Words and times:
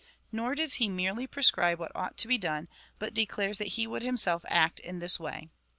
Nor 0.31 0.55
does 0.55 0.73
he 0.77 0.89
merely 0.89 1.27
prescribe 1.27 1.77
what 1.77 1.91
ought 1.93 2.17
to 2.17 2.27
be 2.27 2.39
done, 2.39 2.67
but 2.97 3.13
declares 3.13 3.59
that 3.59 3.73
he 3.77 3.85
would 3.85 4.01
himself 4.01 4.43
act 4.49 4.79
in 4.79 4.97
this 4.97 5.19
way. 5.19 5.49